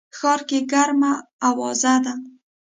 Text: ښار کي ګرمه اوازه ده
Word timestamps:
ښار 0.17 0.41
کي 0.49 0.59
ګرمه 0.71 1.11
اوازه 1.47 1.93
ده 2.03 2.13